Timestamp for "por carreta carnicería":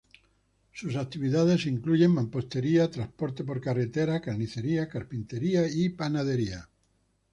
3.43-4.89